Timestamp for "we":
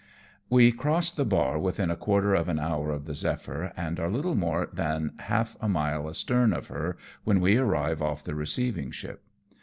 0.49-0.71, 7.39-7.57